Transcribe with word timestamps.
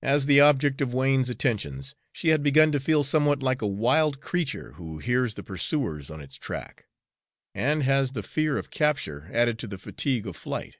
As 0.00 0.24
the 0.24 0.40
object 0.40 0.80
of 0.80 0.94
Wain's 0.94 1.28
attentions, 1.28 1.94
she 2.14 2.28
had 2.28 2.42
begun 2.42 2.72
to 2.72 2.80
feel 2.80 3.04
somewhat 3.04 3.42
like 3.42 3.60
a 3.60 3.66
wild 3.66 4.22
creature 4.22 4.72
who 4.76 4.96
hears 5.00 5.34
the 5.34 5.42
pursuers 5.42 6.10
on 6.10 6.22
its 6.22 6.38
track, 6.38 6.86
and 7.54 7.82
has 7.82 8.12
the 8.12 8.22
fear 8.22 8.56
of 8.56 8.70
capture 8.70 9.28
added 9.34 9.58
to 9.58 9.66
the 9.66 9.76
fatigue 9.76 10.26
of 10.26 10.34
flight. 10.34 10.78